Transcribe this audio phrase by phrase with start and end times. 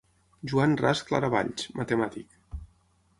[0.51, 2.33] Joan Ras Claravalls, matemàtic.